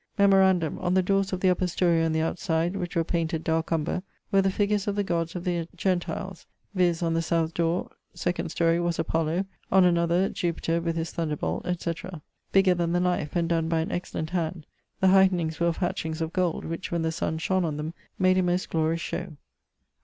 Memorandum: 0.17 0.79
on 0.79 0.95
the 0.95 1.03
dores 1.03 1.31
of 1.31 1.41
the 1.41 1.49
upper 1.51 1.67
storie 1.67 2.03
on 2.03 2.11
the 2.11 2.21
outside 2.23 2.75
(which 2.75 2.95
were 2.95 3.03
painted 3.03 3.43
darke 3.43 3.71
umber) 3.71 4.01
were 4.31 4.41
the 4.41 4.49
figures 4.49 4.87
of 4.87 4.95
the 4.95 5.03
gods 5.03 5.35
of 5.35 5.43
the 5.43 5.67
Gentiles 5.75 6.47
(viz. 6.73 7.03
on 7.03 7.13
the 7.13 7.21
south 7.21 7.53
dore, 7.53 7.87
2d 8.15 8.49
storie, 8.49 8.79
was 8.79 8.97
Apollo; 8.97 9.45
on 9.71 9.85
another, 9.85 10.27
Jupiter 10.29 10.81
with 10.81 10.95
his 10.95 11.11
thunderbolt, 11.11 11.67
etc.) 11.67 12.23
bigger 12.51 12.73
then 12.73 12.93
the 12.93 12.99
life, 12.99 13.35
and 13.35 13.47
donne 13.47 13.69
by 13.69 13.81
an 13.81 13.91
excellent 13.91 14.31
hand; 14.31 14.65
the 15.01 15.09
heightnings 15.09 15.59
were 15.59 15.67
of 15.67 15.77
hatchings 15.77 16.19
of 16.19 16.33
gold, 16.33 16.65
which 16.65 16.91
when 16.91 17.03
the 17.03 17.11
sun 17.11 17.37
shone 17.37 17.63
on 17.63 17.77
them 17.77 17.93
made 18.17 18.39
a 18.39 18.41
most 18.41 18.71
glorious 18.71 19.01
shew. 19.01 19.37